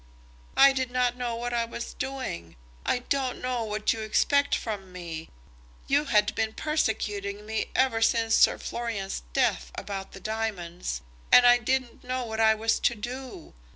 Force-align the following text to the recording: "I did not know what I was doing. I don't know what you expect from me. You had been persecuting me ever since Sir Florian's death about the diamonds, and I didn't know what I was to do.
"I 0.57 0.73
did 0.73 0.89
not 0.89 1.15
know 1.15 1.35
what 1.35 1.53
I 1.53 1.63
was 1.63 1.93
doing. 1.93 2.55
I 2.87 3.03
don't 3.07 3.39
know 3.39 3.63
what 3.63 3.93
you 3.93 3.99
expect 4.01 4.55
from 4.55 4.91
me. 4.91 5.29
You 5.85 6.05
had 6.05 6.33
been 6.33 6.53
persecuting 6.53 7.45
me 7.45 7.67
ever 7.75 8.01
since 8.01 8.33
Sir 8.33 8.57
Florian's 8.57 9.21
death 9.33 9.71
about 9.75 10.13
the 10.13 10.19
diamonds, 10.19 11.01
and 11.31 11.45
I 11.45 11.59
didn't 11.59 12.03
know 12.03 12.25
what 12.25 12.39
I 12.39 12.55
was 12.55 12.79
to 12.79 12.95
do. 12.95 13.53